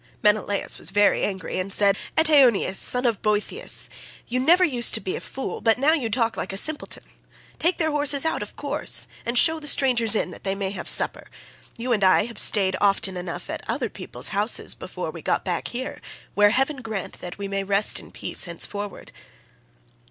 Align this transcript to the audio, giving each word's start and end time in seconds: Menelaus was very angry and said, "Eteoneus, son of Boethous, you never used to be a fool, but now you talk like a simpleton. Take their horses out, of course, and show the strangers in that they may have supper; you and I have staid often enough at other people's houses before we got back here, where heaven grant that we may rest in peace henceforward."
Menelaus 0.23 0.79
was 0.79 0.89
very 0.89 1.21
angry 1.21 1.59
and 1.59 1.71
said, 1.71 1.95
"Eteoneus, 2.17 2.79
son 2.79 3.05
of 3.05 3.21
Boethous, 3.21 3.87
you 4.25 4.39
never 4.39 4.63
used 4.65 4.95
to 4.95 4.99
be 4.99 5.15
a 5.15 5.19
fool, 5.21 5.61
but 5.61 5.77
now 5.77 5.93
you 5.93 6.09
talk 6.09 6.35
like 6.35 6.51
a 6.51 6.57
simpleton. 6.57 7.03
Take 7.59 7.77
their 7.77 7.91
horses 7.91 8.25
out, 8.25 8.41
of 8.41 8.55
course, 8.55 9.05
and 9.27 9.37
show 9.37 9.59
the 9.59 9.67
strangers 9.67 10.15
in 10.15 10.31
that 10.31 10.43
they 10.43 10.55
may 10.55 10.71
have 10.71 10.89
supper; 10.89 11.27
you 11.77 11.93
and 11.93 12.03
I 12.03 12.25
have 12.25 12.39
staid 12.39 12.75
often 12.81 13.15
enough 13.15 13.47
at 13.47 13.61
other 13.69 13.89
people's 13.91 14.29
houses 14.29 14.73
before 14.73 15.11
we 15.11 15.21
got 15.21 15.45
back 15.45 15.67
here, 15.67 16.01
where 16.33 16.49
heaven 16.49 16.77
grant 16.77 17.19
that 17.21 17.37
we 17.37 17.47
may 17.47 17.63
rest 17.63 17.99
in 17.99 18.09
peace 18.11 18.45
henceforward." 18.45 19.11